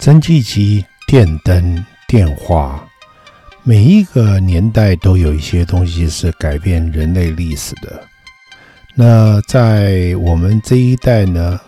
[0.00, 2.82] 蒸汽机、电灯、电话，
[3.62, 8.02] 每一个年代都有一些东西是改变人类历史的。
[8.94, 11.60] 那在我们这一代呢，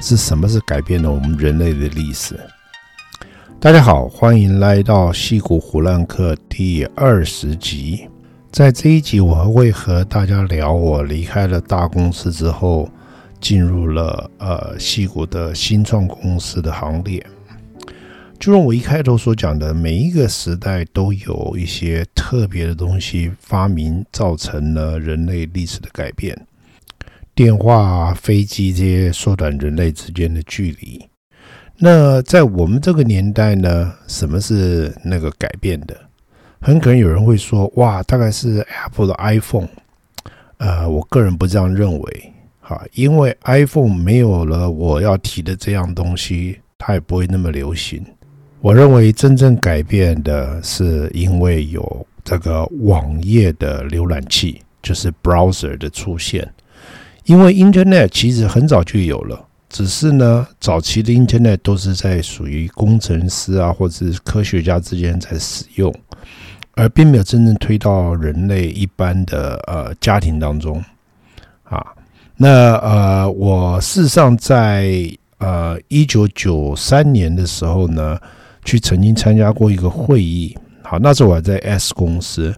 [0.00, 2.38] 是什么是改变了我们人类的历史？
[3.58, 8.06] 大家好，欢迎来到西谷唬烂客第二十集。
[8.50, 12.86] 在这一集，我会和大家聊我离开了大公司之后，
[13.40, 17.26] 进入了呃西谷的新创公司的行列。
[18.42, 26.36] 就像我一开头所讲的，每一个时代都有一些特别的东西发明，造成了人类历史的改变。
[27.36, 31.08] 电话、飞机这些缩短人类之间的距离。
[31.78, 35.96] 那在我们这个年代呢，什么是那个改变的？
[36.60, 39.68] 很可能有人会说：“哇，大概是 Apple 的 iPhone。”
[40.58, 48.04] 呃，我个人不这样认为，哈，因为 iPhone 没有了我要提的这样东西，它也不会那么流行。
[48.62, 56.48] 我认为真正改变的是因为有这个网页的浏览器，就是 browser 的出现。
[57.24, 65.92] 因为 Internet 其实很早就有了，只是呢，早期的 Internet 都是在属于工程师啊或者是科学家之间在使用，
[66.74, 70.80] 而并没有真正推到人类一般的呃家庭当中。
[71.64, 71.84] 啊，
[72.36, 78.16] 那呃，我事实上在呃一九九三年的时候呢。
[78.64, 82.54] 去曾经参加过一个会议，好，那时候我还在 S 公司，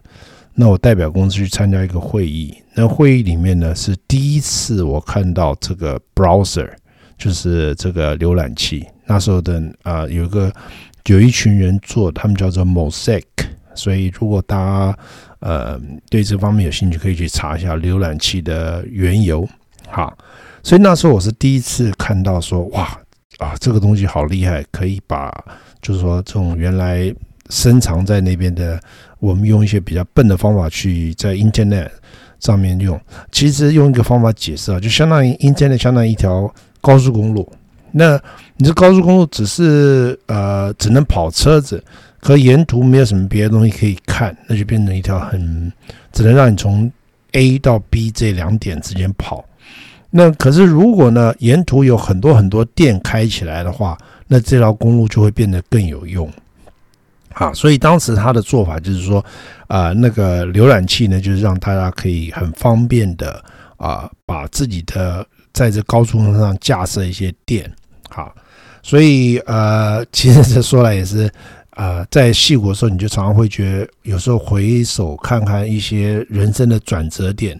[0.53, 6.69] 那我代表公司去参加一个会议，那会议里面呢是第一次我看到这个 browser，
[7.17, 8.85] 就是这个浏览器。
[9.05, 10.51] 那时候的啊、呃、有一个
[11.07, 13.23] 有一群人做，他们叫做 Mosaic，
[13.73, 14.97] 所以如果大家
[15.39, 19.47] 呃对这方面有兴趣，可以去查一下浏览器的缘由。
[19.87, 20.15] 好，
[20.61, 22.83] 所以那时候我是第一次看到说哇
[23.39, 25.33] 啊这个东西好厉害，可以把。
[25.85, 27.13] 就是说，这种原来
[27.51, 28.79] 深藏在那边的，
[29.19, 31.89] 我们用一些比较笨的方法去在 Internet
[32.39, 32.99] 上面用。
[33.31, 36.51] 其实用一个方法解释啊，就相当于 Internet 相当于一条
[36.81, 37.47] 高速公路。
[37.91, 38.19] 那
[38.57, 41.83] 你这高速公路只是呃只能跑车子，
[42.19, 45.71] 可沿途没有什么别的东西可以看，那就变成一条很
[46.11, 46.91] 只能让你从
[47.33, 49.45] A 到 B 这两点之间跑。
[50.09, 53.95] 那可是如果呢，沿途有很多很多店开起来的话，
[54.27, 56.27] 那这条公路就会变得更有用，
[57.33, 59.23] 啊，所以当时他的做法就是说，
[59.67, 63.43] 啊，那个浏览器呢，就是让大家可以很方便的
[63.77, 67.71] 啊，把自己的在这高速公路上架设一些店，
[68.09, 68.33] 好，
[68.81, 71.31] 所以呃， 其实这说来也是，
[71.71, 77.59] 呃，在矽谷的时候，你就常常会觉得，有时候回首看看一些人生的转折点。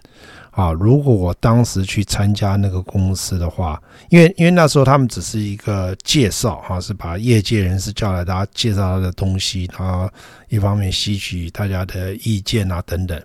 [0.55, 10.09] 啊，如果我当时去参加那个公司的话，因为因为那时候他们只是一个介绍，哈，是把业界人士叫来，大家介绍他的东西，然后
[10.47, 13.21] 一方面吸取大家的意见啊等等。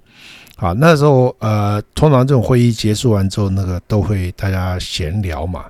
[0.57, 5.67] 好，那时候呃，通常这种会议结束完之后，那个都会大家闲聊嘛。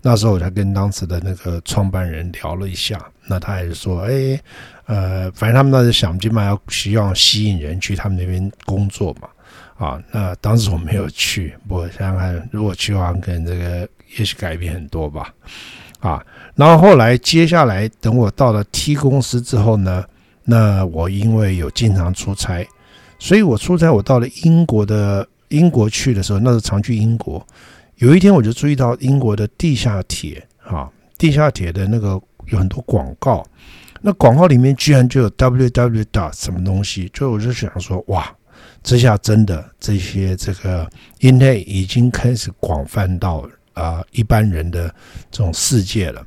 [0.00, 4.40] 那时候我才跟当时的那个创办人聊了一下，那他也是说，哎，
[4.86, 9.28] 呃，反正他们那时想尽办法要需要吸引人去他们那边工作嘛。
[9.76, 15.34] 啊，那当时我没有去，我想想看，如果去的话，可能这个也许改变很多吧。
[16.00, 16.24] 啊，
[16.56, 20.04] 然后后来接下来等我到了 T 公司之后呢，
[20.44, 22.66] 那我因为有经常出差，
[23.18, 27.44] 所以我出差我到了英国的英国去的时候，那是常去英国。
[27.96, 33.44] 有一天我就注意到英国的地下铁，啊，地下铁的那个有很多广告，
[34.00, 38.28] 那广告里面居然就有 www 什么东西，就我就想说，哇！
[38.82, 40.88] 这下真的，这些这个
[41.20, 44.92] Internet 已经开始广泛到啊、一般人的
[45.30, 46.22] 这种世界了。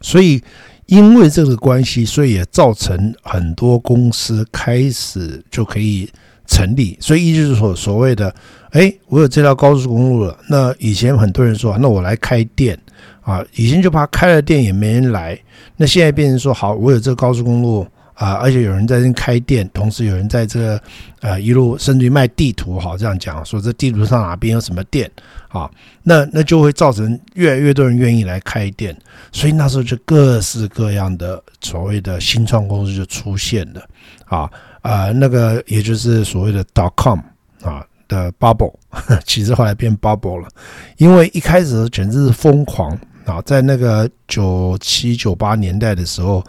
[0.00, 0.42] 所以
[0.86, 6.08] 因为这个关系，所以也造成很多公司开始就可以
[6.46, 6.96] 成立。
[7.00, 8.32] 所以，也就是说，所谓的，
[8.70, 10.38] 哎，我有这条高速公路了。
[10.48, 12.78] 那以前很多人说，那我来开店
[13.22, 15.36] 啊，以前就怕开了店也没人来。
[15.76, 17.86] 那现在变成说，好，我有这个高速公路。
[18.16, 20.80] 啊，而且有人在这开店，同时有人在这个
[21.20, 25.10] 呃一路甚至于卖地图，好这样讲，说这地图上哪边有什么店，
[25.48, 25.70] 啊，
[26.02, 28.96] 那那就会造成越来越多人愿意来开店，
[29.32, 33.82] 所以那时候就各式各样的所谓的新创公司就出现了，
[34.24, 37.20] 啊啊，那个也就是所谓的 dot com
[37.62, 38.72] 啊的 bubble，
[39.26, 40.48] 其实后来变 bubble 了，
[40.96, 46.42] 因为一开始简直是疯狂啊，在那个九七九八年代的时候。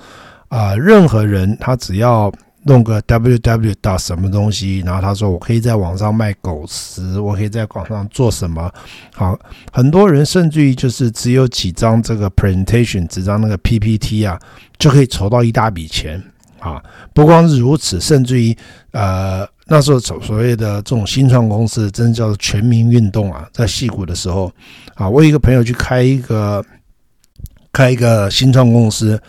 [0.50, 2.32] 啊、任何人他只要
[2.64, 8.70] 弄个 www 到什么东西，然后他说我可以在网上卖狗食，我可以在网上做什么？
[9.14, 9.38] 好，
[9.72, 14.38] 很多人甚至于就是只有几张这个 presentation，几张那个 PPT 啊，
[14.78, 16.22] 就可以筹到一大笔钱
[16.60, 16.84] 啊！
[17.14, 18.58] 不光是如此，甚至于
[18.92, 24.52] 呃那时候所所谓的这种新创公司，真叫做全民运动啊，在矽谷的时候
[24.96, 26.64] 啊，我有一个朋友去开一个
[27.72, 29.22] 开一个新创公司，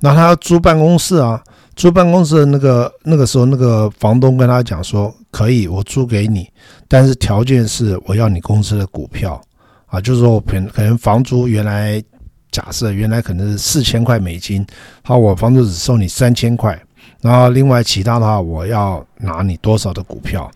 [0.00, 1.42] 那他租办公室啊。
[1.74, 6.48] 租办公室那个那个时候，那个房东跟他讲说：“可以，我租给你，
[6.88, 9.38] 但是条件是我要你公司的股票
[9.84, 12.02] 啊，就是说我可可能房租原来
[12.50, 14.66] 假设原来可能是四千块美金，
[15.02, 16.82] 好，我房租只收你三千块，
[17.20, 20.50] 然后另外其他的话我要拿你多少的股票。”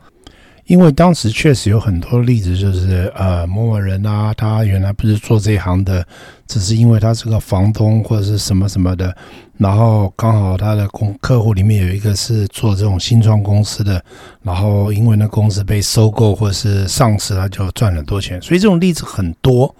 [0.70, 6.06] 因为当时确实有很多例子，就是呃某某人啊，他原来不是做这一行的，
[6.46, 9.12] 只是因为他是个房东或者是什么什么的，
[9.58, 14.00] 然后刚好他的公客户里面有一个是做这种新创公司的，
[14.44, 18.40] 然后因为那公司被收购或者是上市，他就赚了很多钱。
[18.40, 19.75] 所以这种例子很多，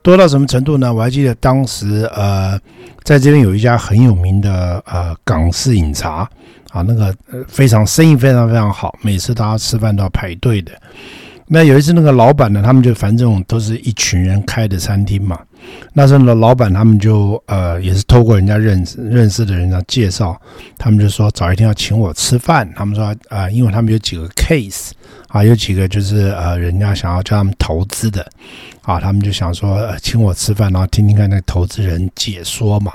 [0.00, 0.94] 多到什么程度呢？
[0.94, 2.58] 我还记得当时呃
[3.02, 6.26] 在这边有一家很有名的呃港式饮茶。
[6.72, 7.14] 啊，那个，
[7.46, 10.72] 非常生意非常非常好，每次大家吃饭都要排队的。
[11.46, 15.38] 那有一次，那个老板呢，他们就反正都是一群人开的餐厅嘛。
[15.92, 20.40] 那时候呢，老板他们就呃，也是透过人家认识认识的人家介绍，
[20.78, 22.66] 他们就说早一天要请我吃饭。
[22.74, 24.92] 他们说啊、因为他们有几个 case
[25.28, 28.26] 啊，有几个就是呃，人家想要叫他们投资的
[28.80, 32.94] 啊，他们就想说、呃、请我吃饭，然后听听看那个投资人解说嘛。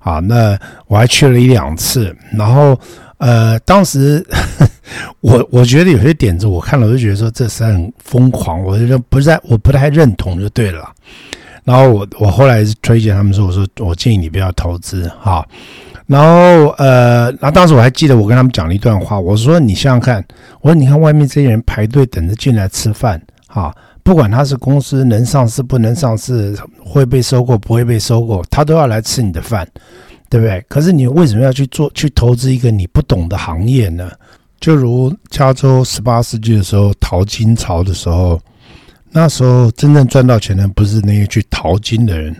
[0.00, 0.58] 啊，那
[0.88, 2.76] 我还去了一两次，然后。
[3.18, 4.24] 呃，当时
[5.20, 10.88] 我我觉得有些点子，我看了我就觉得说这是很疯狂，我就不是我不太认同就对了。
[11.64, 15.46] 然后我我后来推荐他们说，我说我建议你不要投资哈。
[16.06, 20.22] 然后呃，然后当时我还记得我跟他们讲了一段话，我说你想想看，
[20.60, 29.66] 我说你看外面这些人排队等着进来吃饭哈，不管他是公司能上市不能上市，会被收购不会被收购，他都要来吃你的饭。
[30.30, 30.64] 对不对？
[30.68, 34.10] 可是你为什么要去做去投资一个你不懂的行业呢？
[34.60, 38.40] 就如加州十八世纪的时候淘金潮的时候，
[39.10, 42.34] 那时候真正赚到钱的不是那些去淘金的人，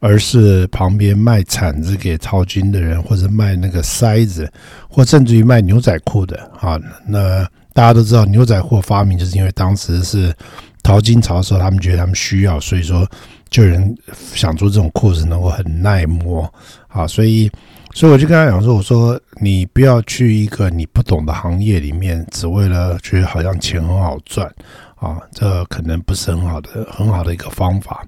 [0.00, 4.50] 而是旁边卖铲子给淘金的人，或者卖那个筛子，
[4.88, 6.78] 或甚至于卖牛仔裤的啊。
[7.06, 10.34] 那大家都知道牛仔裤发明就是因为当时是
[10.82, 13.08] 淘金潮的时候，他们觉得他们需要，所以说。
[13.50, 13.96] 就有人
[14.34, 16.52] 想做这种裤子能够很耐磨
[16.98, 17.48] 啊，所以，
[17.94, 24.52] 所以我就跟他讲说：“我说你不要去一个你不懂的行业里面，只为了觉得好像钱很好赚
[24.96, 28.04] 啊，这可能不是很好的很好的一个方法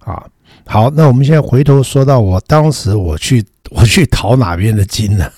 [0.00, 0.24] 啊。”
[0.66, 5.30] 好，那我们现在回头说到我当时我去我去淘哪边的金呢？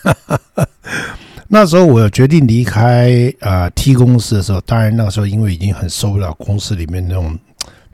[1.48, 7.38] 那时候我决定离开呃 T 公司的时候，当然那个时候因为已经很受不了公司里面那种。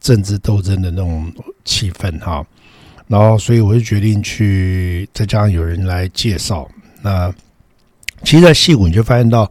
[0.00, 1.32] 政治斗争的那种
[1.64, 2.44] 气氛哈，
[3.06, 6.66] 然后所以我就决定去，再加上有人来介绍，
[7.02, 7.32] 那
[8.24, 9.50] 其实，在矽谷你就发现到，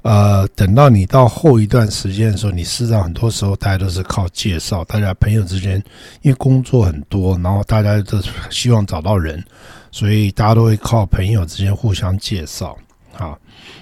[0.00, 5.76] 呃，等到你到后一段时间的时候，你事实上很多时候大家都是靠介绍，大家朋友之间，
[6.22, 9.44] 因为工作很多，然后大家都希望找到人，
[9.92, 12.76] 所以大家都会靠朋友之间互相介绍
[13.16, 13.36] 啊。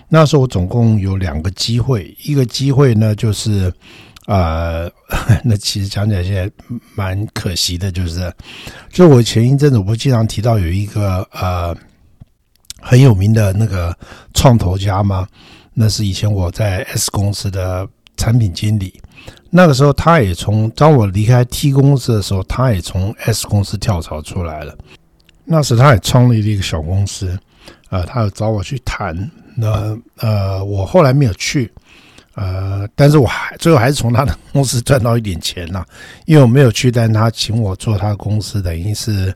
[0.09, 3.73] 那时候我总共有两个机会，一个机会呢就是。
[4.27, 4.91] 呃，
[5.45, 6.51] 那其实讲起来现在
[6.95, 8.33] 蛮可惜的，就是，
[8.91, 11.77] 就我前一阵子我不经常提到有一个呃
[12.81, 13.97] 很有名的那个
[14.33, 15.29] 创投家吗？
[15.75, 18.99] 那是以前我在 S 公司的产品经理，
[19.51, 24.75] 那个时候他也从当我离开 T 公司的时候，他也从 S 公司跳槽出来了。
[25.45, 27.39] 那时他也创立了一个小公司，
[27.91, 29.15] 呃，他有找我去谈，
[29.57, 31.71] 那呃，我后来没有去。
[32.35, 35.85] 呃，但是我还最后还是从他的公司赚到一点钱呐，
[36.27, 39.33] 因为我没有去，但他请我做他的公司，等于是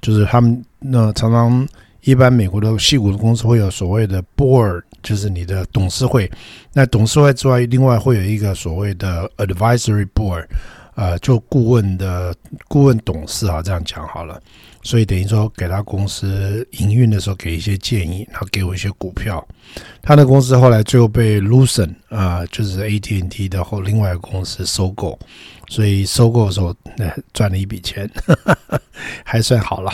[0.00, 1.66] 就是他们那常常
[2.02, 6.30] 一般美国的戏骨的公司会有所谓的 board，就是你的董事会。
[6.72, 10.44] 那董事会之外，另外会有一个所谓的 advisory board，
[10.94, 12.34] 呃，就顾问的
[12.68, 14.40] 顾问董事啊，这样讲好了。
[14.82, 19.46] 所以等于说，给他公司营运的时候给一些建议，然后给我一些股票。
[20.02, 25.16] 他的公司后来最后被 Lucent 啊，就是 AT&T 的后另外一个公司收购，
[25.68, 26.74] 所以收购的时候
[27.32, 28.10] 赚了一笔钱，
[29.24, 29.92] 还算好了。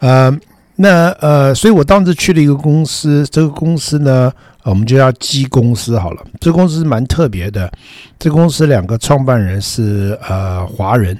[0.00, 0.36] 呃，
[0.74, 4.32] 那呃，所以我当时去了一个公司，这个公司呢，
[4.64, 6.26] 我们就叫鸡公司好了。
[6.40, 7.72] 这公司蛮特别的，
[8.18, 11.16] 这公司两个创办人是呃华人。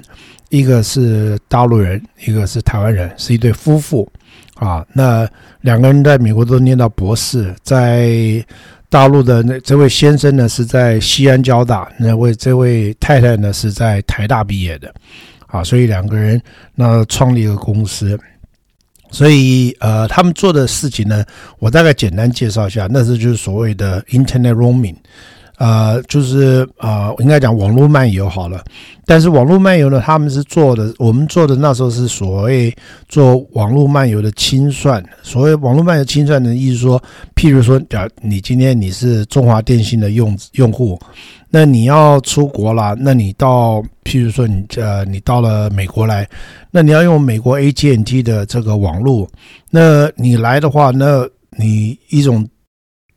[0.57, 4.09] 一个是大陆人，一个是台湾人，是一对夫妇
[4.53, 4.85] 啊。
[4.93, 5.27] 那
[5.61, 8.43] 两个人在美国都念到博士，在
[8.89, 14.93] 大陆的那这位先生呢是在西安交大，那位这位太太呢是在台大毕业的
[15.47, 16.41] 啊，所以两个人
[16.73, 18.17] 那创立一个公司。
[19.11, 21.23] 所以，呃，他们做的事情呢，
[21.59, 22.85] 我大概简单介绍一下。
[22.91, 24.95] 那是就是所谓的 Internet Roaming，
[25.57, 28.63] 呃，就是呃，应该讲网络漫游好了。
[29.05, 32.75] 但是网络漫游呢，他们是做的，我们做的那时候是所谓
[33.07, 35.03] 做网络漫游的清算。
[35.21, 37.01] 所谓网络漫游清算的意思说，
[37.35, 40.99] 譬如说，假你今天你是中华电信的用用户。
[41.49, 46.27] 那你要出国了，那你到，譬如说你呃，你到了美国来，
[46.69, 49.25] 那你要用美国 AT&T 的这个网络，
[49.69, 51.25] 那你来的话，那
[51.57, 52.45] 你一种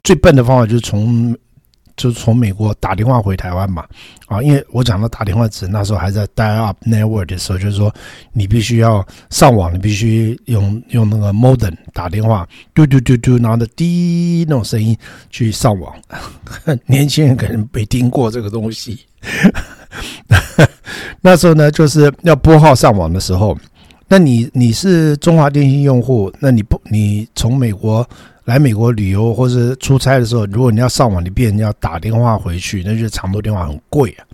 [0.05, 1.35] 最笨的方法就是从。
[1.99, 3.85] 就是从美国打电话回台湾嘛，
[4.29, 7.93] 啊，因为我讲的打电话指那时候还在 dial-up network 的时候，就是说
[8.33, 14.97] 你必须要上网，你必须用用那个 modem 打电话，嘟嘟嘟嘟，然后的滴那种声音
[15.29, 15.93] 去上网。
[16.87, 19.01] 年轻人可能没听过这个东西。
[21.21, 23.59] 那时候呢，就是要拨号上网的时候，
[24.07, 28.09] 那你你是中华电信用户，那你不你从美国。
[28.49, 34.25] 来美国旅游或是出差的时候，如果你要上网，你必然要打电话回去，那就是长途电话很贵啊。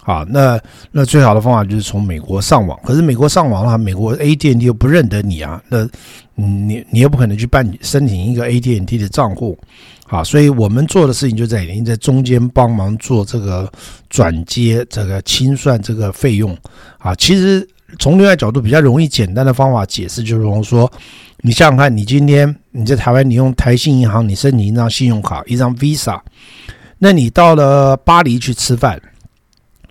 [0.00, 0.60] 好，那
[0.92, 2.78] 那最好的方法就是从美国上网。
[2.84, 5.84] 可是美国上网的话，美国 AT&T 又不认得你啊，那
[6.36, 9.58] 你你又不可能去办申请一个 AT&T 的账户。
[10.06, 13.68] 啊，所以我们做的事情就在您在中间帮忙做这个
[14.08, 16.56] 转接、这个清算这个费用。
[16.98, 20.88] 啊，其实从另外角度比较容易简单的方法解释，就是说。
[21.46, 26.18] 你想想看，你今天你在台湾，你用台新银行，你申请一张信用卡，一张 Visa，
[26.96, 28.98] 那你到了巴黎去吃饭，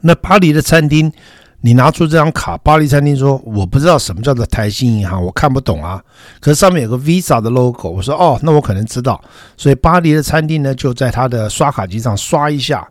[0.02, 1.14] 那巴黎的餐厅，
[1.62, 6.04] 你拿出这张卡，巴黎餐厅说我不知道什么叫做台新银行，我看不懂啊。
[6.40, 9.24] 可是上面有个 Visa 的 logo，我说哦，那我可能知道。
[9.56, 12.84] 所以巴黎的餐厅呢，就在他的刷卡机上刷一下，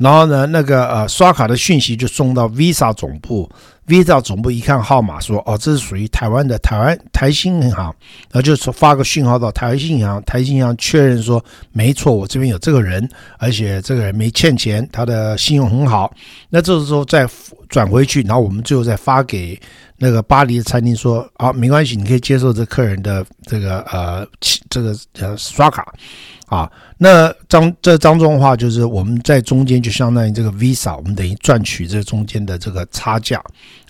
[0.00, 3.46] 然后呢，那个呃刷卡的讯息就送到 Visa 总部。
[3.86, 7.94] Visa 总部一看号码，说：“哦，这是属于台湾的台湾台新银行。”
[8.30, 13.06] 然后就发个讯号到台新银行，台新银行确认说：“没错，我这边有这个人，
[13.38, 16.10] 而且这个人没欠钱，他的信用很好。”
[16.48, 17.28] 那这时候再
[17.68, 19.60] 转回去，然后我们最后再发给
[20.00, 24.26] 那个巴黎餐厅说：“啊，没关系，你可以接受这客人的这个呃
[24.68, 25.94] 这个呃刷卡。”
[26.50, 33.40] 啊，那张这张中的话，就是我们在中间就相当于这个 Visa，我们等于赚取这中间的这个差价，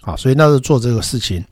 [0.02, 1.42] 啊，所以那时候做这个事情，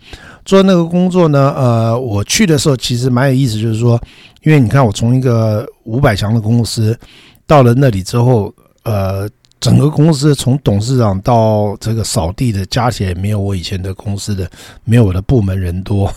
[0.44, 3.98] 做那个工作呢，呃，我去的时候其实蛮有意思，就是说，
[4.42, 6.94] 因为你看我从一个五百强的公司
[7.46, 9.26] 到了那里之后，呃，
[9.60, 14.50] 整个公司从董事长到这个扫地的加起来没有我以前的公司的
[14.84, 16.12] 没有我的部门人多，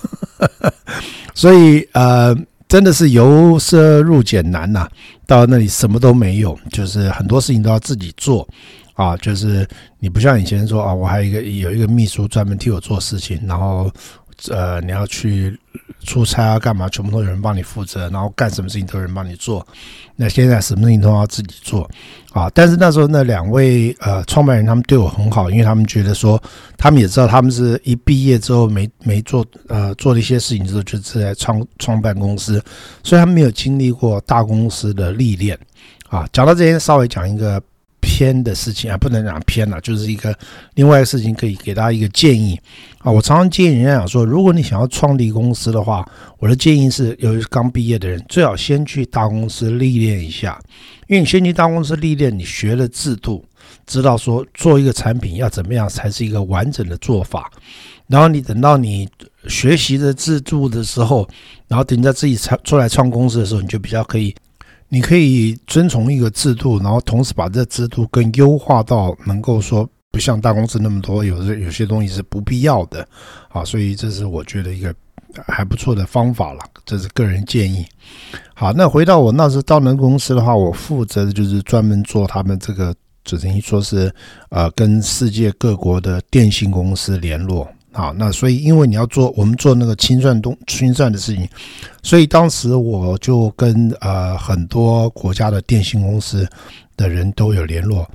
[1.33, 2.35] 所以呃。
[2.71, 4.87] 真的是由奢入俭难呐、
[5.27, 8.47] 到那里什么都没有，就是很多事情都要自己做，
[8.93, 9.67] 啊，就是
[9.99, 13.91] 你不像以前说啊，我还有一个有一个秘书专门替我做事情，然后。
[14.49, 15.59] 呃，你要去
[16.03, 16.89] 出差啊，干嘛？
[16.89, 19.65] 全部都有人帮你负责，然后干什么事情都有人帮你做。
[20.15, 21.89] 那现在什么事情都要自己做
[22.31, 22.49] 啊！
[22.53, 26.41] 但是那时候那两位呃创办人他们对我很好，因为他们觉得说，
[26.77, 32.63] 他们也知道他们是一毕业之后没没做呃做了一些事情之后就是在创创办公司，
[33.03, 35.57] 所以他们没有经历过大公司的历练
[36.09, 36.27] 啊。
[36.31, 37.61] 讲到这边，稍微讲一个。
[38.01, 40.35] 偏的事情啊，不能讲偏了，就是一个
[40.73, 42.59] 另外的事情，可以给大家一个建议
[42.97, 43.11] 啊。
[43.11, 46.05] 我常常建议人家讲说，如果你想要创立公司的话，
[46.39, 50.59] 我的建议是，由于刚毕业的人，最好先去大公司历练一下，
[51.07, 53.45] 因为你先去大公司历练，你学了制度，
[53.85, 57.51] 知道说做一个产品要怎么样才是一个完整的做法，
[58.07, 59.07] 然后你等到你
[59.47, 61.27] 学习的制度的时候，
[61.67, 64.35] 然后等到自己创出来创公司的时候，你就比较可以。
[64.93, 73.07] 你可以遵从一个制度，然后同时把这制度更优化到能够说不像大公司那么多，有的有些东西是不必要的，
[73.47, 74.93] 啊，所以这是我觉得一个
[75.47, 77.85] 还不错的方法了，这是个人建议。
[78.53, 82.93] 好，那回到我那时到那个公司的话，我负责的就是专门做他们这个，
[83.23, 84.13] 只等于说是
[84.49, 87.65] 呃跟世界各国的电信公司联络。
[87.93, 91.45] 啊，那所以因为你要做我们做那个清算东清算的事情，
[92.01, 96.47] 所以当时我就跟呃很多国家的电信公司
[96.95, 98.07] 的人都有联络，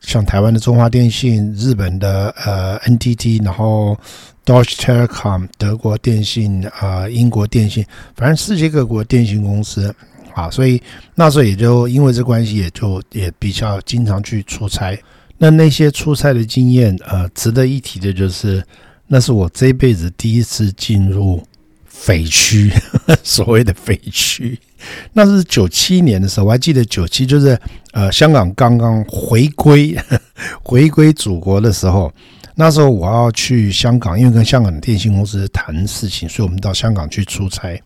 [0.00, 3.96] 像台湾的中华电信、日本的呃 NTT，然后
[4.44, 9.94] Deutsche Telekom 德国电信啊、呃、英国电信，反正世界各国电信公司
[10.34, 10.82] 啊，所以
[11.14, 14.98] 那时候也就因为这关系，也就也比较经常去出差。
[15.38, 18.60] 那那些出差的经验，呃，值得一提的就是。
[19.12, 21.42] 那是我这辈子第一次进入
[21.84, 22.72] 匪区，
[23.24, 24.56] 所谓的匪区。
[25.12, 27.58] 那是九七年的时候，我还记得九七就是
[27.90, 29.96] 呃香港刚刚回归
[30.62, 32.10] 回归祖国的时候，
[32.54, 37.82] 那时候我要去香港，因为跟香港的电信公司谈事情，所以我们到香港去出差。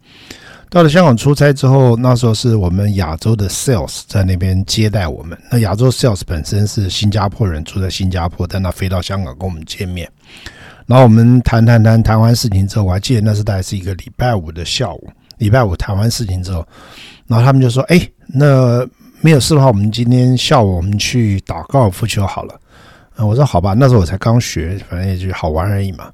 [0.69, 5.39] 到了香港出差之后，那时候是我们亚洲的 sales 在那边接待我们。
[5.51, 10.07] 那亚洲 sales 本身是新加坡人，住在新加坡，但他飞到香港跟我们见面。
[10.87, 15.11] 然后我们谈谈谈谈完事情之后，我还记得那是大概是一个礼拜五的下午。
[15.39, 16.65] 礼拜五谈完事情之后，
[17.27, 18.87] 然后他们就说：“哎，那
[19.21, 22.55] 没有事的话，我们今天下午我们去打高尔夫球好了。”，
[23.19, 26.11] 我说：“好吧。”那时候我才刚学，反正也就好玩而已嘛。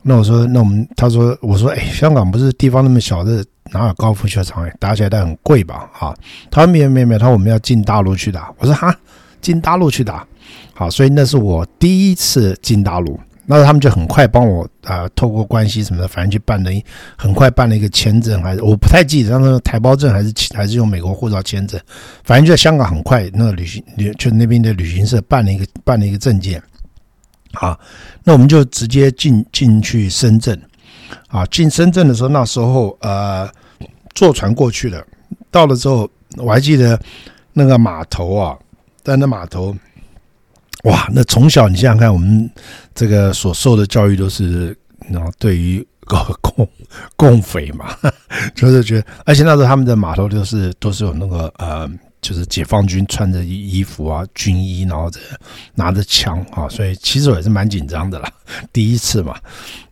[0.00, 4.66] 那我说：“那我们……”他说：“我说，哎，香港不是地方那么小，这哪有高尔夫球场？
[4.78, 6.14] 打起来但很贵吧？”哈，
[6.50, 8.94] 他说：“没有没有没有，他说我们要进大陆去打。”我说：“哈，
[9.42, 10.26] 进大陆去打？”
[10.72, 13.20] 好，所以那是我第一次进大陆。
[13.44, 16.70] 那他们就很快帮我啊、透过关系什么的，反正去办了，
[17.16, 21.80] 很快办了一个签证，还是我不太记得，那个台胞证还是还是用美国护照签证，
[22.24, 26.62] 反正就在香港很快，那个旅行旅就那边的旅行社办了一个办了一个证件，
[27.52, 27.78] 好，
[28.22, 30.60] 那我们就直接进进去深圳，
[31.28, 33.48] 啊，进深圳的时候，那时候呃
[34.14, 35.04] 坐船过去的，
[35.50, 37.00] 到了之后我还记得
[37.52, 38.56] 那个码头啊，
[39.02, 39.76] 在那码头。
[40.84, 42.50] 哇，那从小你想想看，我们
[42.94, 44.76] 这个所受的教育都是，
[45.08, 45.86] 然后对于
[46.42, 46.68] 共
[47.16, 47.96] 共匪嘛，
[48.54, 51.88] 就是觉得，而且那时候他们的码头都是都是有那个呃，
[52.20, 55.20] 就是解放军穿着衣服啊，军衣，然后这
[55.76, 58.28] 拿着枪啊，所以其实我也是蛮紧张的啦，
[58.72, 59.36] 第一次嘛。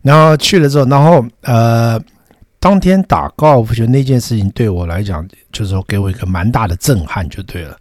[0.01, 1.99] 然后去了之后，然后呃，
[2.59, 7.77] 当天打高尔夫球那件事情对我来讲，就是说给我一个蛮大的震撼，就对了。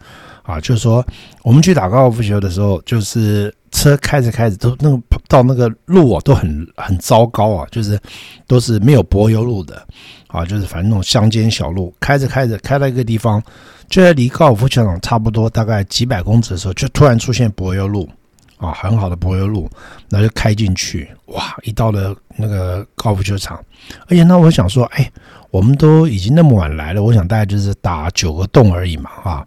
[0.50, 1.04] 啊，就是说，
[1.42, 7.98] 我们去打高尔夫球的时候，就是车开着开着都那个到那个路啊，都很很糟糕啊，就是
[8.46, 9.86] 都是没有柏油路的，
[10.26, 13.40] 啊，就是反正那种乡间小路，开着开着开到一个地方，
[13.88, 18.08] 就在离高尔夫球场差不多大概几百公尺的时候，就突然出现柏油路，
[18.56, 19.70] 啊，很好的柏油路，
[20.08, 23.62] 那就开进去，哇，一到了那个高尔夫球场，
[24.08, 25.08] 而且那我想说，哎，
[25.50, 29.46] 我们都已经那么晚来了，我想大概就是打九个洞而已嘛，啊。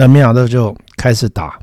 [0.00, 1.60] 那没想到就开始打，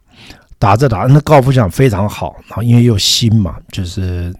[0.59, 4.31] 打着打，那高尔夫球场非常好，然后因为又新嘛，就是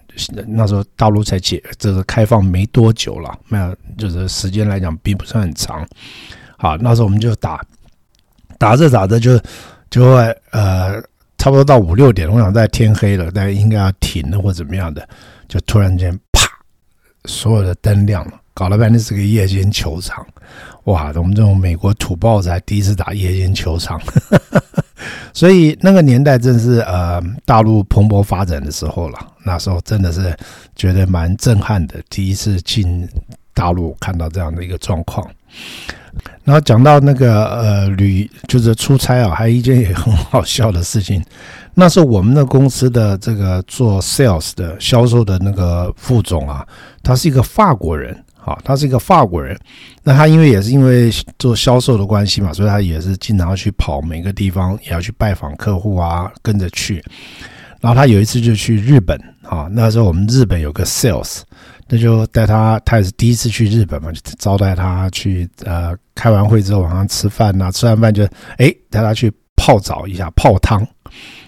[0.46, 5.84] 那时候大陆才解这个开放没多久了，没有，就是时间来讲并不算很长。
[6.56, 7.60] 好，那时候我们就打，
[8.56, 9.36] 打着打着就
[9.90, 11.02] 就会呃，
[11.38, 15.08] 差不多到五六点，我想在天黑了，大家应该要停了或怎么样的，
[15.48, 16.48] 就突然间啪，
[17.24, 20.26] 所有的灯亮了，搞了半天是个夜间球场。
[20.86, 24.00] 哇，我们这种美国土包子还第一次打夜间球场，
[25.32, 29.18] 所以那个年代正是呃大陆蓬勃发展的时候了。
[29.44, 30.36] 那时候真的是
[30.74, 33.08] 觉得蛮震撼的，第一次进
[33.54, 35.24] 大陆看到这样的一个状况。
[36.42, 41.24] 然后讲到那个呃旅就是出差啊，还有一件也很好笑的事情，
[41.74, 46.66] 那是我们的公司的这个做 sales 的销售的那个副总啊，
[47.04, 48.24] 他是一个法国人。
[48.48, 49.58] 啊，他是一个法国人，
[50.02, 57.04] 那他因为也是因为做销售的关系嘛，所以他也是经常要去跑每个地方，也要去拜访客户啊，跟着去。
[57.80, 61.42] 然后他有一次就去日本，啊，那时候我们日本有个 sales，
[61.86, 68.24] 那就带他，他也是第一次去日本嘛，就招待他去，呃，开完会之后晚上吃饭呐，吃完饭就
[68.56, 70.84] 哎带他去泡澡一下，泡汤，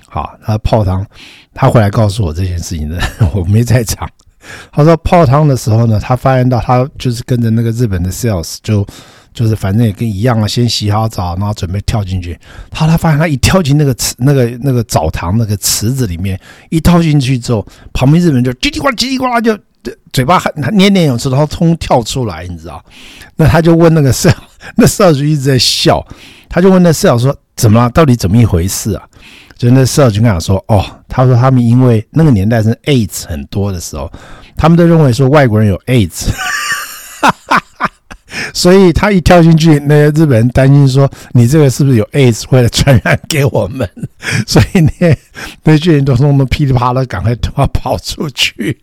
[0.07, 1.05] 好，他泡汤，
[1.53, 3.01] 他回来告诉我这件事情的，
[3.35, 4.09] 我没在场。
[4.73, 8.87] 他说泡汤的时候呢，他发现到他就是跟着那个日本的 sales，就
[9.33, 12.39] 就是反正也跟一样啊，先洗好澡，然后准备跳进去。
[12.71, 19.57] 他他发现他一跳进那个池、那个那个澡堂那个池子里面，一跳进去之后，旁边日本人就叽里呱啦叽里呱啦就
[20.13, 22.85] 嘴巴还还念念有词，然后通跳出来，你知道？
[23.37, 24.35] 那他就问那个 sales，
[24.77, 26.07] 那 sales 就一直在笑，
[26.49, 27.89] 他就问那 sales 说：“怎么了？
[27.91, 29.03] 到底怎么一回事啊？”
[29.61, 34.11] 就那 sales 就跟他说：“哦，他说他们因为那个年代是 AIDS 很多的时候，
[34.57, 36.31] 他们都认为说外国人有 AIDS，
[38.55, 43.87] 所以他一跳进去，那些日本人担心说你这个是不是有 AIDS，会来传染给我们？
[44.47, 44.91] 所以呢，
[45.63, 48.81] 那些人都说我们噼里啪啦赶快都要跑出去。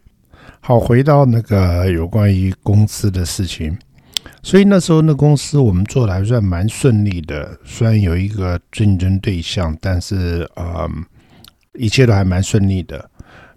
[0.60, 3.76] 好，回到那个有关于公司的事情。”
[4.42, 10.88] 所以那时候那公司我们做的还算蛮顺利的，虽然有一个竞争对象，但是呃，
[11.74, 13.10] 一切都还蛮顺利的。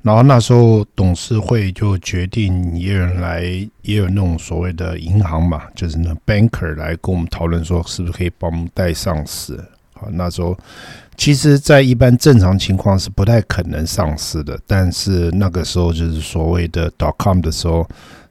[0.03, 3.43] 然后那时候董事会就决定也有人来，
[3.81, 9.59] 也有那种所谓的银行嘛，就是那 banker 来跟我们讨论说，是不是可以帮我们带上市
[9.93, 10.57] 好，那时候
[11.17, 17.85] 其实，在一般正常情况是不太可能上市的，但是那个时候就是所谓的 dot com 的时候，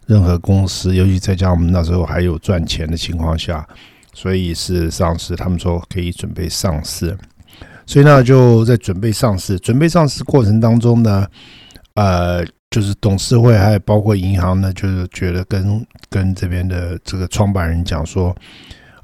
[0.07, 3.67] 任何公司，尤其再加上我们那时候还有赚钱的情况下，
[4.15, 5.37] 所以是上市。
[5.37, 7.17] 他们说可以准备上市，
[7.85, 9.59] 所以呢就在准备上市。
[9.59, 11.27] 准备上市过程当中呢，
[11.95, 12.45] 呃。
[12.69, 18.37] 就是董事会还有包括银行呢，就是觉得跟跟这边的这个创办人讲说，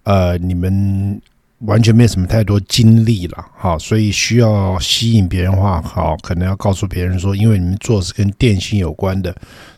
[0.02, 1.18] 呃，你们
[1.66, 9.34] 完全没什么太多精力了，哈，所以需要吸引别人话，好，可能要告诉别人说，因为你们做是跟电信有关的，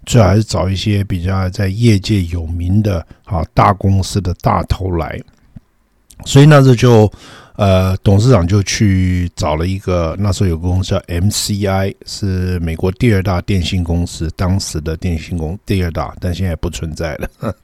[0.06, 5.20] 最好还是找一些比较在业界有名的，啊大公司的大头来，
[6.24, 7.10] 所以那这就。
[7.56, 17.28] 呃，董事长就去找了一个，那时候有个公司叫 MCI，是美国第二大电信公司，当时的电信公第二大，但现在不存在了。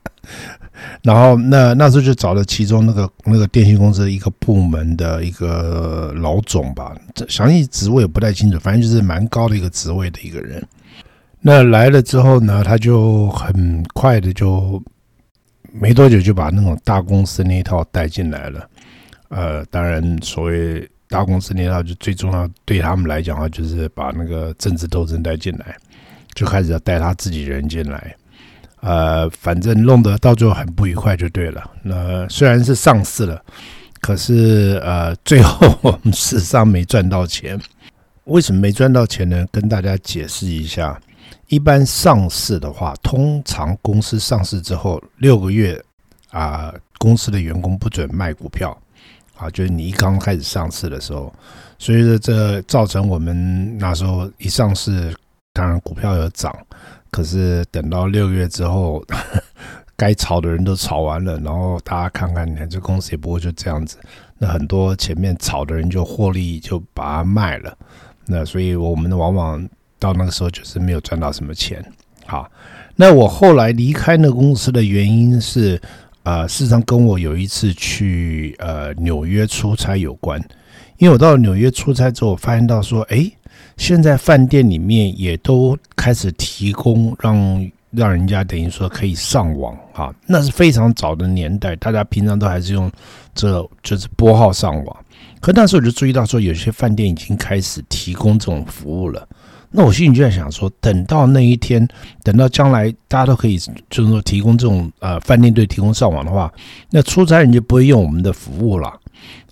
[1.02, 10.62] 然后那那时候就找了其中那个那个电信公司的一个部门的一个老总吧，这详细职位也不太清楚，反正就是蛮高的一个职位的一个人。
[11.40, 14.80] 那来了之后呢，他就很快的就
[15.72, 18.68] 没多久就把那种大公司那一套带进来了。
[19.30, 25.76] 呃，当然，所谓大公司那套，就最重要对他们来讲的话，就是把那个政治斗争带进来，
[26.34, 28.14] 就开始要带他自己人进来。
[28.80, 31.70] 呃，反正弄得到最后很不愉快就对了。
[31.82, 33.40] 那虽然是上市了，
[34.00, 37.60] 可是呃，最后我们事实上没赚到钱。
[38.24, 39.46] 为什么没赚到钱呢？
[39.52, 41.00] 跟大家解释一下。
[41.48, 45.80] 一般上市的话，通常公司上市之后六个月
[46.30, 48.76] 啊，公司的员工不准卖股票。
[49.40, 51.32] 啊，就是你一刚开始上市的时候，
[51.78, 55.14] 所以说这造成我们那时候一上市，
[55.54, 56.54] 当然股票有涨，
[57.10, 59.02] 可是等到六个月之后，
[59.96, 63.96] 该炒的人都炒完了，然后大家看看，你看这公司也不会就这样子，
[64.36, 67.74] 那很多前面炒的人就获利就把它卖了，
[68.26, 69.66] 那所以我们往往
[69.98, 71.82] 到那个时候就是没有赚到什么钱。
[72.26, 72.46] 好，
[72.94, 75.80] 那我后来离开那公司的原因是。
[76.22, 80.38] 呃，事实上跟我有一次去呃纽约出差有关，
[80.98, 83.30] 因为我到了纽约出差之后，我发现到说，哎，
[83.76, 92.90] 现在饭店里面也都开始提供让让人家等于说可以上网哈， 那是非常早的年代，大家平常都还是用
[93.34, 94.96] 这就是拨号上网，
[95.40, 99.26] 可那时候我就注意到说，有些饭店已经开始提供这种服务了。
[99.70, 101.86] 那我心里就在想说，等到那一天，
[102.22, 103.56] 等到将来大家都可以
[103.88, 106.52] 就是说提供这种呃饭店队提供上网的话，
[106.90, 108.92] 那出差人就不会用我们的服务了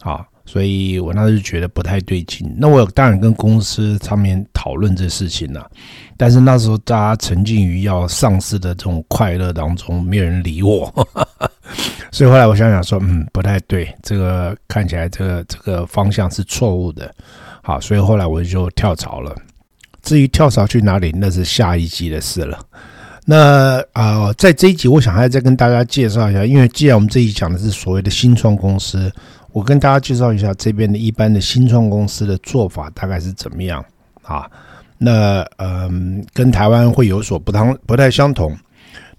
[0.01, 0.27] 啊。
[0.45, 2.51] 所以我那时候就觉得不太对劲。
[2.57, 5.71] 那我当然跟公司上面讨论这事情了，
[6.17, 10.91] 但是那时候大家沉浸于要上市的这种快乐当中，没有人理我。
[12.11, 17.15] 所以后来我想想说，嗯，不太对，这个看起来这个这个方向是错误的。
[17.63, 19.37] 好，所以后来我就跳槽了。
[20.09, 22.59] 至于跳槽去哪里，那是下一集的事了。
[23.27, 29.13] 那啊、在这一集，我想还要再跟大家介绍一下，因为既然我们这一集讲的是所谓的新创公司，
[29.53, 33.85] 我跟大家介绍一下这边的一般的新创公司的做法大概是怎么样
[34.23, 34.51] 啊？
[34.97, 38.57] 那嗯、跟台湾会有所不同，不太相同。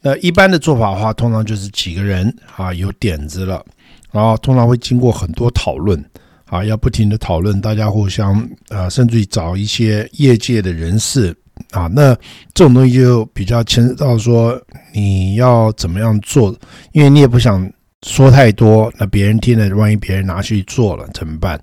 [0.01, 3.63] 那一般的做法的话，通常就是几个人啊有点子了，
[4.11, 6.03] 然后通常会经过很多讨论。
[6.49, 8.35] 啊，要不停的讨论，大家互相
[8.69, 11.35] 啊，甚至于找一些业界的人士
[11.71, 12.15] 啊，那
[12.53, 14.59] 这种东西就比较牵涉到说
[14.93, 16.55] 你要怎么样做，
[16.91, 17.71] 因为你也不想
[18.03, 21.59] 说太多，那别人听了，万一别人拿去做了怎么办？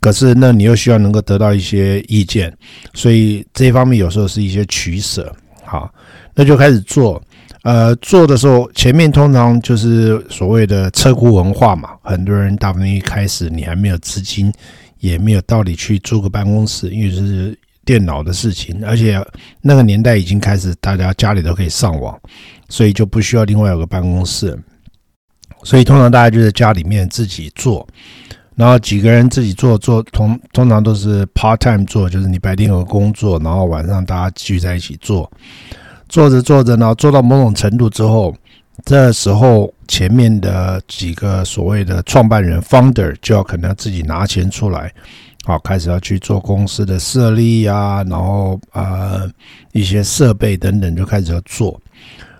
[0.00, 2.52] 可是那你又需要能够得到一些意见，
[2.94, 5.34] 所以这一方面有时候是一些取舍。
[5.64, 5.92] 好，
[6.34, 7.22] 那就开始做。
[7.64, 14.52] 呃，做的时候前面通常就是所谓的车库文化嘛，很多人大部分一开始你还没有资金，
[15.00, 19.18] 也没有道理去租个办公室，因为是电脑的事情，而且
[19.62, 22.14] 那个年代已经开始大家家里都可以上网，
[22.68, 24.54] 所以就不需要另外有个办公室，
[25.62, 27.88] 所以通常大家就在家里面自己做，
[28.56, 35.32] 然后几个人自己做做通通常都是 part time 做，就是你白天有个工作，然后晚上大家聚在一起做。
[36.08, 38.34] 做着做着呢，做到某种程度之后，
[38.84, 44.92] 这时候前面的几个所谓的创办人 founder 就要可能要自己拿钱出来，
[45.44, 49.30] 好，开始要去做公司的设立啊，然后呃
[49.72, 51.80] 一些设备等等就开始要做，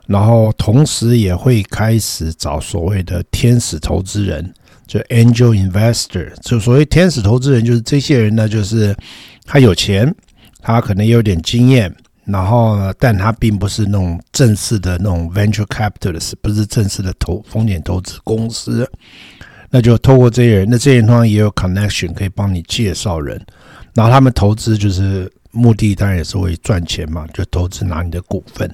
[0.06, 4.52] 然后同时也会开始找所谓的天使投资人，
[4.86, 8.94] 就 angel investor，就所谓天使投资人，就是这些人呢，就是
[9.44, 10.14] 他有钱，
[10.60, 11.94] 他可能有点经验。
[12.26, 18.90] 然后，但他并不是那种正式的那种 venture capitalist，不是正式的投风险投资公司。
[19.70, 23.44] 那就透过这些人，那这些人通常也有 connection 可以帮你介绍人，
[23.92, 28.72] 然后他们投资就是目的当然也是为赚钱嘛，就投资拿你的股份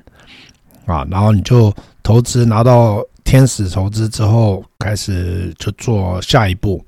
[0.85, 6.85] 啊，然后你就投资拿到天使投资之后，开始就做下一步。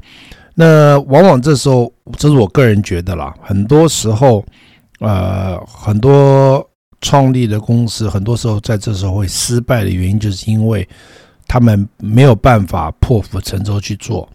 [0.54, 4.44] 那往往这时候，这是我个人觉得啦，很多时候，
[5.02, 6.64] 呃，很多
[7.00, 10.88] 创立的公司，很多时候在这时候会失败的原因，就是因为
[11.48, 14.28] 他们没有办法破釜沉舟去做，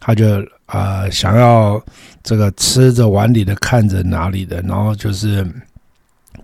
[0.00, 0.26] 他就
[0.66, 1.78] 呃想要
[2.22, 5.46] 这个吃着碗里的看着哪里的，然后就是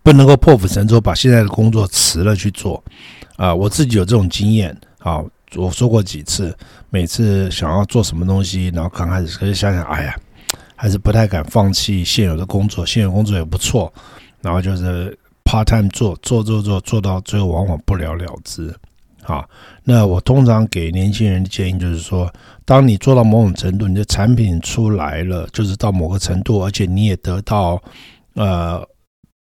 [0.02, 2.85] 不能够破釜沉舟把现在的工作辞了去做，
[3.37, 5.20] 啊、我自己有这种经验啊。
[5.54, 6.56] 我说过几次，
[6.88, 10.16] 每次想要做什么东西，然后刚开始可是想想，哎呀，
[10.82, 13.92] 还是不太敢放弃现有的工作，现有工作也不错，
[14.40, 18.74] 然后就是 part time 做，做做做，做到最后往往不了了之。
[19.22, 19.48] 好，
[19.84, 22.28] 那我通常给年轻人的建议就是说，
[22.64, 27.80] 当你做到某种程度，你的产品出来了，就是到某个程度，而且你也得到
[28.34, 28.84] 呃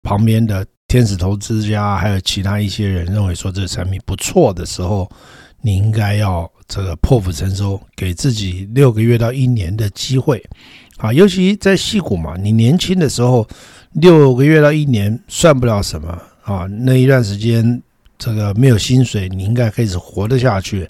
[0.03, 5.11] 旁边的天使投资家还有其他一些人认为说这个产品不错的时候。
[5.63, 10.43] 你应该要这个破釜沉舟，给自己六个月到一年的机会，
[11.01, 13.47] 啊，尤其在戏骨嘛，你年轻的时候
[13.93, 17.81] 六个月到一年算不了什么啊，那一段时间
[18.19, 20.87] 这个没有薪水，你应该可以活得下去。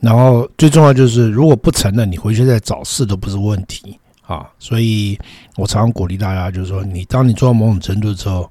[0.00, 4.46] 然后最重要就是，如果不成了，你回去再找事都不是问题啊。
[4.58, 5.18] 所以
[5.56, 8.50] 我常常鼓励大家，就是说，你当你做到某种程度之后，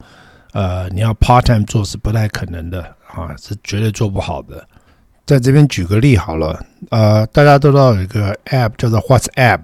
[0.54, 2.82] 呃，你要 part time 做是不太可能的
[3.14, 4.66] 啊，是绝对做不好的。
[5.26, 9.62] 在这边举个例好了，呃，大家都知道有一个 App 叫做 WhatsApp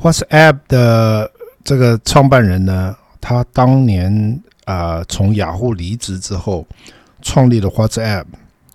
[0.00, 1.30] WhatsApp 的
[1.62, 6.66] 这个创办人呢，他当年啊从雅虎离职之后，
[7.22, 8.24] 创立了 WhatsApp，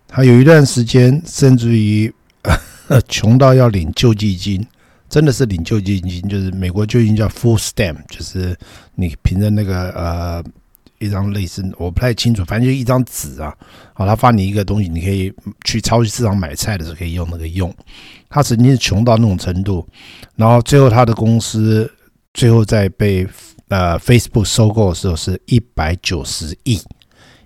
[0.07, 2.13] 他有一段时间甚至于
[3.07, 4.65] 穷到要领救济金，
[5.09, 8.57] 真的是领救济金，就是美国救济金叫 Full Stamp，就是
[8.95, 10.43] 你凭着那个呃。
[10.99, 13.55] 一张类似我不太清楚，反正就一张纸啊。
[13.93, 15.33] 好，他发你一个东西，你可以
[15.65, 17.73] 去超级市场买菜的时候可以用那个用。
[18.29, 19.87] 他曾经是穷到那种程度，
[20.35, 21.91] 然后最后他的公司
[22.33, 23.27] 最后在被
[23.69, 26.79] 呃 Facebook 收购的时候是一百九十亿，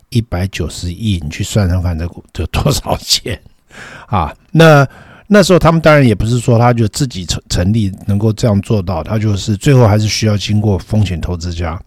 [0.10, 3.42] 一百九十亿，你去算算看这这多少钱
[4.08, 4.36] 啊？
[4.52, 4.88] 那。
[5.28, 11.80] 那时候他们当然也不是说他就自己成成立能够这样做到，他就是最后还是需要经过风险投资家。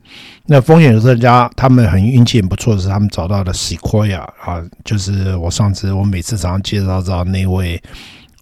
[0.46, 7.81] 那风险投资家他们很运气很不错的是，他们找到了 Sequoia 啊，就是我上次我每次早上介绍到那位，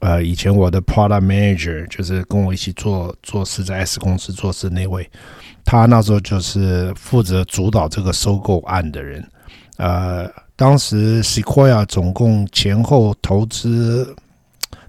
[0.00, 5.10] 呃，以前我的 Product Manager 就是跟我一起做做事在 S 公司做事那位，
[5.64, 9.26] 他那时候就是负责主导这个收购案的人。
[9.76, 14.14] 呃，当时 Sequoia 总共前后投资。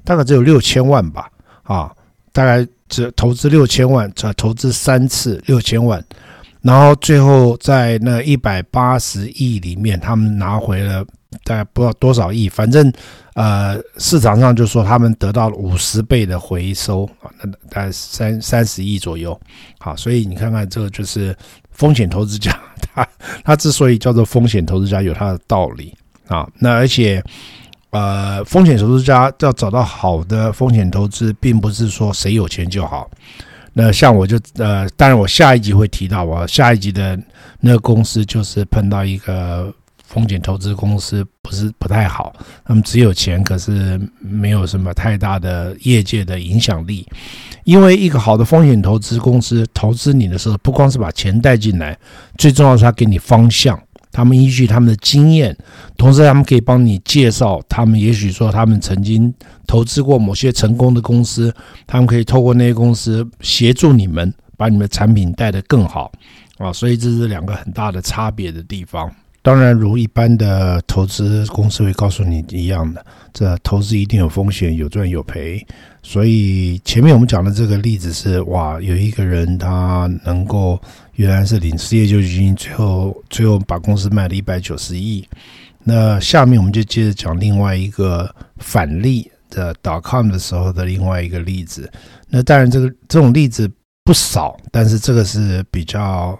[0.05, 1.29] 大概只有六千万吧，
[1.63, 1.91] 啊，
[2.31, 6.01] 大概只投资六千万，只投资三次六千万，
[6.61, 11.03] 然后最后在那一百八十亿里面，他们拿回了
[11.43, 12.93] 大概不知道多少亿，反正
[13.33, 19.37] 呃市场上就说他们得到了五十倍的回收啊，那大概三三十亿左右，
[19.79, 21.35] 好，所以你看看这个就是
[21.71, 22.57] 风险投资家，
[22.93, 23.07] 他
[23.43, 25.93] 他之所以叫做风险投资家，有他的道理
[26.27, 27.23] 啊，那而且。
[27.95, 33.09] 呃，风险投资家要找到好的风险投资，并不是说谁有钱就好。
[33.71, 37.17] 那像我就呃，当然我下一集会提到，我下一集的
[37.61, 42.33] 那个公司就是碰到一个风险投资公司，不是不太好。
[42.65, 47.07] 他们只有钱，可是没有什么太大的业界的影响力。
[47.63, 51.97] 因为一个好的风险投资公司投资你的时候，不光是把钱带进来，
[52.37, 53.81] 最重要是他给你方向。
[54.15, 55.53] 他们依据他们的经验，
[55.97, 59.33] 同时他们可以帮你介绍，他们也许说他们曾经
[59.67, 61.53] 投资过某些成功的公司，
[61.85, 66.09] 他们可以透过那些公司协助你们把你们的产品带得更好
[66.59, 69.13] 啊，所以这是两个很大的差别的地方。
[69.45, 75.63] 当然，如一般的投资公司会告诉你一样的，这投资一定有风险，有赚有赔。
[76.01, 80.81] 所以前面我们讲的这个例子是，哇，有一个人他能够
[81.13, 85.23] 原来是领失业救济金，最后最后把公司卖了一百九十亿。
[85.83, 88.27] 那下面我们就接着讲另外一个
[88.57, 91.87] 反例的 dotcom 的时候的另外一个例子。
[92.29, 93.71] 那当然，这个这种例子
[94.03, 96.35] 不少，但是这个是比较。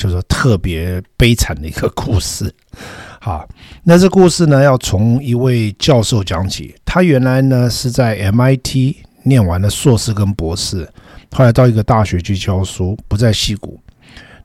[0.00, 2.50] 就是特别悲惨的一个故事，
[3.20, 3.46] 好，
[3.84, 6.74] 那这故事呢，要从一位教授讲起。
[6.86, 10.88] 他原来呢是在 MIT 念完了硕士跟博士，
[11.32, 13.78] 后来到一个大学去教书，不在矽谷。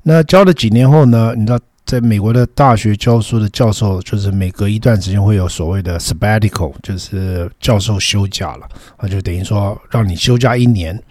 [0.04, 8.68] 那教了几年后呢，你知道在美国的大学教书的教授，就是每隔一段时间会有所谓的 sabbatical，就是教授休假了，
[9.02, 11.02] 那，就等于说让你休假一年。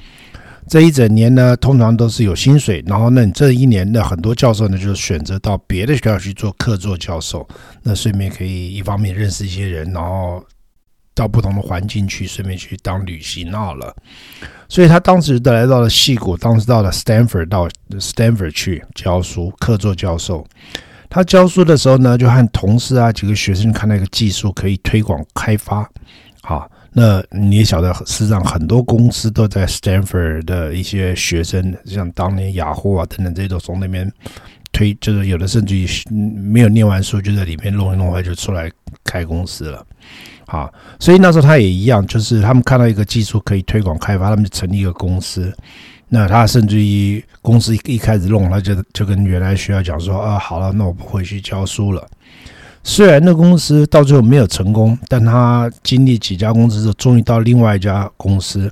[0.66, 2.82] 这一整年呢，通常都是有薪水。
[2.86, 7.46] 然后，那你这一年的很多教授呢，就是选择到别的学校去做客座教授，
[7.82, 10.44] 那顺便可以一方面认识一些人，然后
[11.14, 13.94] 到不同的环境去，顺便去当旅行好了。
[14.68, 20.46] 所以他当时的来到了矽谷，当时到了 Stanford 到 Stanford 去教书，客座教授。
[21.10, 25.88] 他教书的时候呢，就和同事啊几个学生看那个技术可以推广开发，
[26.42, 26.70] 好。
[26.96, 34.08] 那你也晓得，实际上很多公司都在 Stanford 的一些学生，像当年雅虎啊等等这些都从那边
[34.72, 38.70] 推，就是有的甚至于没有念完书就在里面弄一弄，就出来
[39.02, 39.84] 开公司了。
[40.46, 45.52] 好，所以那时候他也一样，就是他们看到一个技术可以推广开发，他们就成立一个公司。
[46.08, 52.06] 那他甚至于公司一一开始弄，他就就跟原来学校讲说啊，好了，那我不回去教书了。
[52.86, 58.70] 虽然那公司到最后没有成功，但他经历几家公司之后，终于到另外一家公司。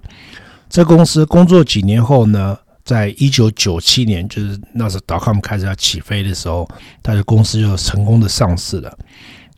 [0.68, 6.68] 这公司工作几年后呢，在一九九七年，就是那时 dotcom 开始要起飞的时候，
[7.02, 8.96] 他的公司就成功的上市了。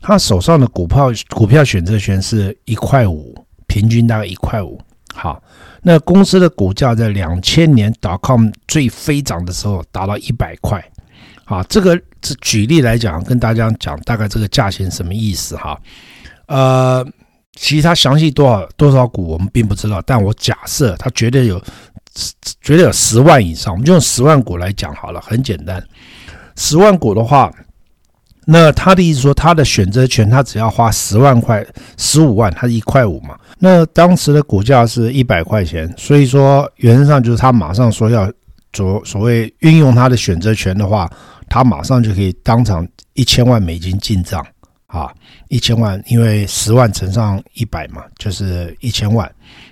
[0.01, 3.35] 他手上的股票股票选择权是一块五，
[3.67, 4.79] 平均大概一块五。
[5.13, 5.41] 好，
[5.81, 10.83] 那公司的股价在两千年 dotcom 最飞涨的时候达到一百块。
[11.47, 15.79] 好，这个是举例来讲，跟大家讲大概这个价钱什么意思哈？
[16.47, 17.05] 呃，
[17.53, 21.61] 其实它详细多少多少股我们并不知道，但我假设它绝对有，
[22.61, 25.83] 绝对有十万以上，我们就用十万股来讲好了，很简单。
[26.55, 27.53] 十万股的话，
[28.47, 31.63] 那他的意思说，他的选择权他只要花十万块，
[31.95, 33.37] 十五万，他一块五嘛。
[33.59, 38.31] 那当时的股价是一百块钱，所以说原则上就是他马上说要
[38.73, 41.07] 所所谓运用他的选择权的话。
[41.55, 44.45] 他马上就可以当场一千万美金进账
[44.87, 45.09] 啊！
[45.47, 49.25] 一千万，因为十万乘上一百嘛，就是一千万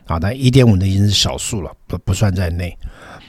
[0.06, 0.18] 啊。
[0.18, 2.74] 但一点五呢已经是小数了，不不算在内。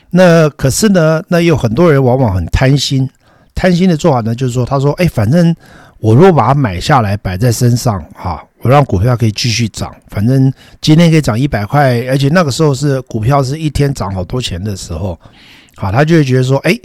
[0.08, 3.10] 那可是呢，那有很多人往往很贪心，
[3.56, 5.52] 贪心的做法呢，就是说，他说：“哎，反正
[5.98, 15.18] 我如果把它买下来摆在身上啊，我让股票可以继续涨，反正今天可以涨一百块，而且那个时候是股票是一天涨好多钱的时候，
[15.74, 16.78] 好，他就会觉得说，哎。”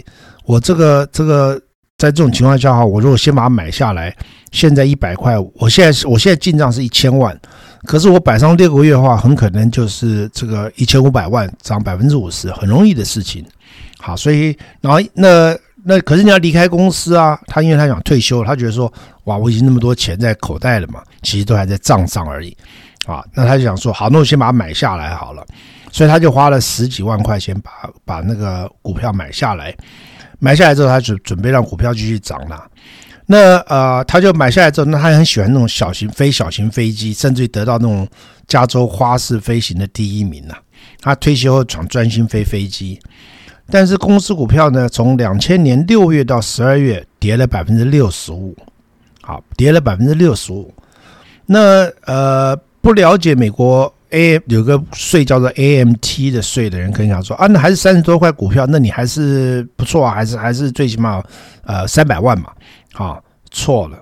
[0.50, 1.56] 我这个这个
[1.96, 4.12] 在这种情况下哈，我如果先把它买下来，
[4.50, 7.38] 现在一百块，我现在我现在进账是一千万，
[7.84, 13.46] 可是我摆上六个月的话，很可能就是这个一千五百万涨百分之五十，很容易的事情。
[14.00, 18.92] 好，所以然后那那可是你要离开公司啊，他因为他想退休，他觉得说
[19.26, 22.56] 哇，我已经那么多钱在口袋了嘛，其实都还在账上而已
[23.06, 23.22] 啊。
[23.34, 25.46] 那他就想说，好，那我先把它买下来好了，
[25.92, 27.70] 所以他就花了十几万块钱把
[28.04, 29.72] 把那个股票买下来。
[30.40, 32.66] 买下来之后，他就准备让股票继续涨了。
[33.26, 38.08] 那呃，他就买下来之后，那他很喜欢那种小型飞小型飞机，甚至于得到那种
[38.48, 40.54] 加州花式飞行的第一名呐。
[41.00, 42.98] 他退休后转专心飞飞机，
[43.70, 48.56] 但是公司股票呢，从两千年六月到十二月跌了百分之六十五，
[49.20, 50.74] 好，跌了百分之六十五。
[51.46, 53.94] 那呃，不了解美国。
[54.10, 61.22] A 有个税叫做 AMT 的税的人，可能想说啊，那还是三十多块股票，那你还是不错啊，还是还是最起码
[61.64, 62.52] 呃三百万嘛，
[62.94, 63.18] 啊，
[63.50, 63.98] 错了。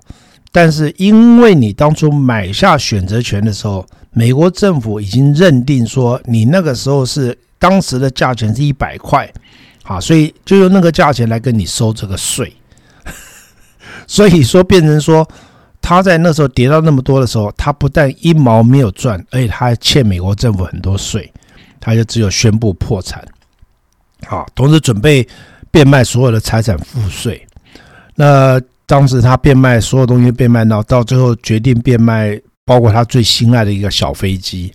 [0.50, 9.30] 但是因为你当初买下选择权的时候，美国政府已经认定说你那个时候是当时的价钱是一百块，
[9.84, 12.52] 啊，所以就用那个价钱来跟你收这个税，
[14.06, 15.28] 所以说变成说。
[15.88, 21.32] 他在那时候跌到那么多的时候，他不但一毛没有赚，而且他还欠美国政府很多税，
[21.80, 23.26] 他就只有宣布破产，
[24.26, 25.26] 好，同时准备
[25.70, 27.42] 变卖所有的财产付税。
[28.14, 34.70] 那当时他变卖所有东西，变卖到到最后决定变卖，包括他最心爱的一个小飞机，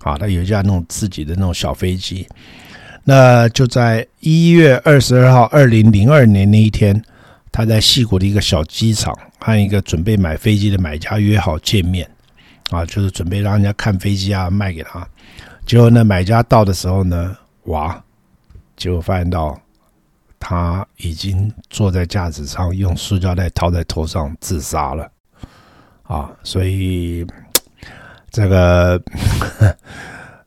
[0.00, 2.26] 啊，他有一架那种自己的那种小飞机。
[3.04, 7.00] 那就在一月二十二号，二零零二年那一天。
[7.56, 12.06] 他在西谷的一个小机场和一个准备买飞机的买家约好见面，
[12.68, 15.08] 啊，就是准备让人家看飞机啊，卖给他。
[15.64, 18.04] 结果呢，买家到的时候呢，哇，
[18.76, 19.58] 结果发现到
[20.38, 25.10] 他已经坐在驾驶舱，用塑胶袋套在头上自杀了。
[26.02, 27.26] 啊，所以
[28.30, 29.02] 这个，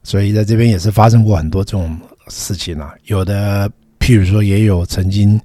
[0.03, 2.93] 所以在这边也是发生过很多这种事情啊。
[3.05, 3.67] 有的，
[3.99, 5.41] 譬如说，也有曾经。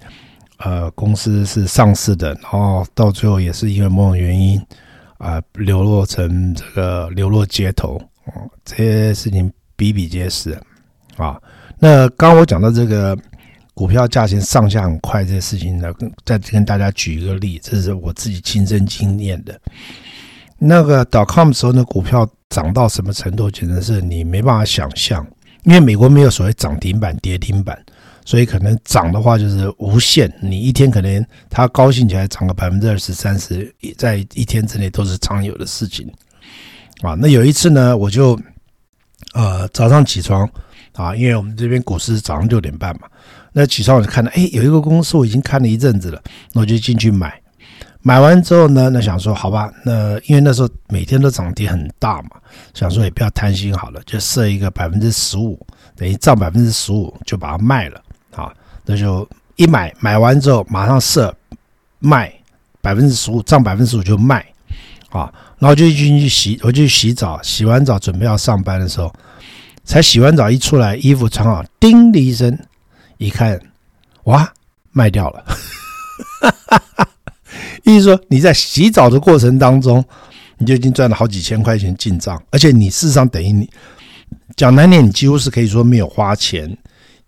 [0.65, 4.59] 呃，公司是上市的，然后到最后也是因为某种原因，
[5.19, 8.33] 啊、流落成这个流落街头，哦，
[8.65, 10.59] 这些事情比比皆是，
[11.19, 11.39] 啊。
[11.79, 13.15] 那刚刚我讲到这个
[13.75, 15.93] 股票价钱上下很快这些事情呢，
[16.25, 19.61] 再跟大家举一个例，这是我自己亲身经验的。
[20.57, 25.27] 那个 dot com 时候呢股票涨到什么程度，简直是你没办法想象。
[25.65, 27.79] 因为美国没有所谓涨停板、跌停板，
[28.25, 30.33] 所以可能涨的话就是无限。
[30.41, 36.11] 你一天可能他高兴起来涨个百分之二十、三十，在一天之内都是常有的事情。
[37.03, 38.39] 啊，那有一次呢，我就
[39.35, 40.49] 呃早上起床
[40.93, 43.09] 啊，因为我们这边股市早上六点半嘛，
[43.53, 46.23] 那起床我就看到，哎，有一个公司我已经看了一阵子了，
[46.53, 47.39] 那我就进去买。
[48.01, 52.31] 买完之后呢，那想说好吧，那因为那时候每天都涨跌很大嘛，
[52.75, 55.59] 想说也不要贪心好了，就设一个百分之十五，
[55.97, 58.01] 等于涨百分之十五就把它卖了。
[58.85, 61.35] 那就一买买完之后马上设
[61.99, 62.33] 卖
[62.81, 64.45] 百分之十五，涨百分之十五就卖
[65.11, 65.33] 啊。
[65.59, 69.11] 然后就进去洗，我就去洗澡，洗完澡准备要上班的时候，
[69.85, 72.59] 才洗完澡一出来，衣服穿好，叮的一声，
[73.17, 73.59] 一看，
[74.25, 74.53] 哇，
[74.93, 75.45] 卖掉了。
[77.85, 80.05] 意思说你在洗澡的过程当中，
[80.59, 83.71] 你就已经赚了好几千块钱进账，而且你事实上等于你
[84.57, 86.77] 讲难点，你几乎是可以说没有花钱，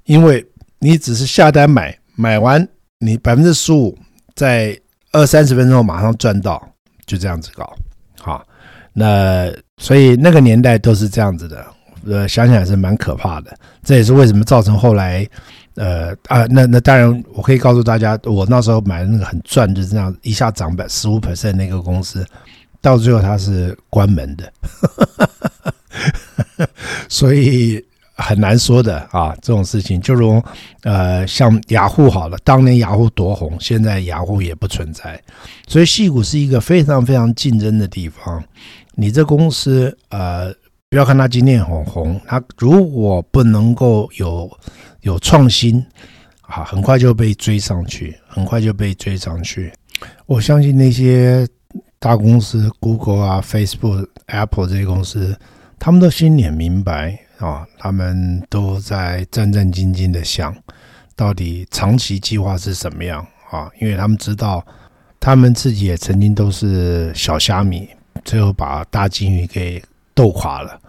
[0.05, 0.45] 因为
[0.79, 2.67] 你只是下单买，买完
[2.99, 3.97] 你百分之十五，
[4.35, 4.79] 在
[5.13, 6.63] 二三十分钟马上赚到，
[7.07, 7.77] 就这样子搞。
[8.21, 8.47] 好，
[8.93, 11.67] 那所以那个年代都是这样子的，
[12.05, 13.57] 呃，想想也是蛮可怕的。
[13.83, 15.29] 这也是为什么造成后来。
[15.79, 22.27] 呃啊，那那当然，我可以告诉大家，我那时候买的那个很赚，就是这样一下涨百十五 percent 那个公司，
[22.81, 24.51] 到最后它是关门的，
[27.11, 27.85] 所以
[28.17, 29.35] 很难说的啊。
[29.41, 30.43] 这种事情就如
[30.83, 35.23] 呃，像雅虎好了，当年雅虎多红，现在雅虎也不存在，
[35.69, 38.43] 所以戏谷是一个非常非常竞争的地方。
[38.95, 40.53] 你这公司呃，
[40.91, 44.51] 不要看它今天很红，它如果不能够有。
[45.03, 45.79] 有创新，
[46.41, 49.73] 啊，很快就被追上去，很快就被追上去。
[50.27, 51.47] 我相信那些
[52.01, 55.39] 大公司，Google 啊、Facebook、Apple 这些公司，
[55.79, 60.55] 他们都心里很明白啊，他们都在战战兢兢的想，
[61.15, 63.71] 到底长期计划是什么样啊？
[63.81, 64.65] 因为他们知道，
[65.21, 67.89] 他们自己也曾经都是小虾米，
[68.25, 69.83] 最后把大鲸鱼给
[70.15, 70.81] 斗垮了。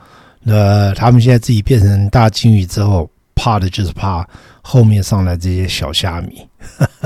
[0.42, 3.10] 那他们现在自己变成大鲸鱼之后。
[3.40, 4.28] 怕的就是怕
[4.64, 6.44] 后面上来这些小虾米，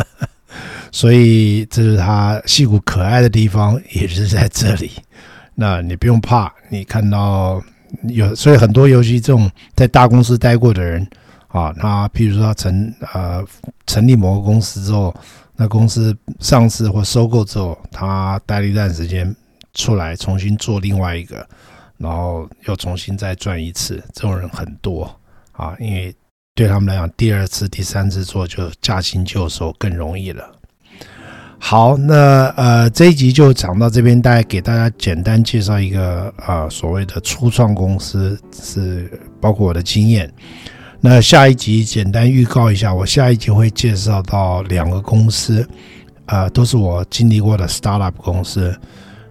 [0.90, 4.92] 所以这是他戏骨可爱的地方，也是在这里。
[5.54, 7.62] 那你不用怕，你看到
[8.04, 11.08] 有，所以很多尤其这种在大公司待过的人
[11.48, 13.46] 啊，他譬如说他成呃
[13.88, 15.14] 成立某个公司之后，
[15.56, 19.36] 那公司上市或收购之后，他待了一段时间
[19.74, 21.48] 出来，重新做另外一个，
[21.98, 25.04] 然后又重新再赚一次，这种人很多
[25.52, 26.16] 啊，因为。
[26.54, 30.54] 对他们来讲，第二次、第三次做就驾轻就熟，更容易了。
[31.64, 39.10] 好，那呃这一集就讲到这边，大概给大家简单介绍一个、呃、所谓的初创公司，是
[39.40, 40.30] 包括我的经验。
[41.00, 45.66] 那下一集简单预告一下，我下一集会介绍到两个公司，
[46.26, 48.76] 呃，都是我经历过的 startup 公司。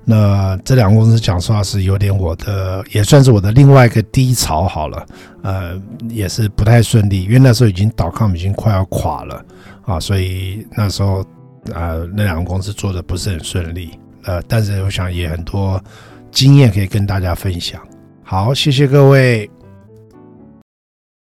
[0.04, 5.06] 那这两个公司讲实话是有点我的，也算是我的另外一个低潮好了，
[5.42, 5.78] 呃，
[6.08, 9.44] 也是不太顺利，因为那时候已经 dotcom 已经快要垮了
[9.84, 11.24] 啊，所以那时候
[11.74, 13.90] 啊那两个公司做的不是很顺利，
[14.24, 15.82] 呃，但是我想也很多
[16.30, 17.80] 经验可以跟大家分享。
[18.22, 19.48] 好，谢谢各位。